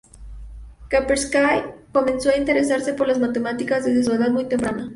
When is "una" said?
4.11-4.25